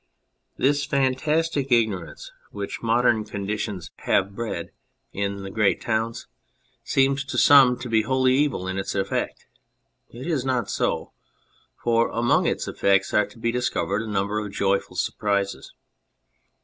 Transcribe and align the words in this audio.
This 0.57 0.83
fantastic 0.83 1.71
ignorance 1.71 2.31
which 2.49 2.81
modern 2.81 3.23
conditions 3.23 3.91
30 3.99 3.99
On 3.99 3.99
Secluded 3.99 4.07
Places 4.07 4.15
have 4.15 4.35
bred 4.35 4.71
in 5.13 5.43
the 5.43 5.51
great 5.51 5.79
towns 5.79 6.27
seems 6.83 7.23
to 7.25 7.37
some 7.37 7.77
to 7.77 7.87
be 7.87 8.01
wholly 8.01 8.33
evil 8.33 8.67
in 8.67 8.79
its 8.79 8.95
effect. 8.95 9.45
It 10.09 10.25
is 10.25 10.43
not 10.43 10.71
so; 10.71 11.11
for 11.83 12.09
among 12.09 12.47
its 12.47 12.67
effects 12.67 13.13
are 13.13 13.27
to 13.27 13.37
be 13.37 13.51
discovered 13.51 14.01
a 14.01 14.07
number 14.07 14.39
of 14.43 14.51
joyful 14.51 14.95
surprises. 14.95 15.71